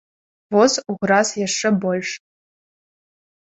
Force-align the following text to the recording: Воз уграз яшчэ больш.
Воз 0.55 0.73
уграз 0.93 1.29
яшчэ 1.47 1.67
больш. 1.85 2.09